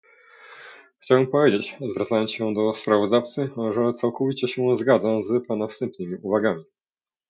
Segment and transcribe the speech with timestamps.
[0.99, 6.63] Chciałbym powiedzieć, zwracając się do sprawozdawcy, że całkowicie się zgadzam z pana wstępnymi uwagami